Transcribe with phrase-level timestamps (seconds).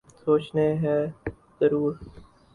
[0.21, 0.97] سوچنا ہے
[1.59, 1.91] ضرور۔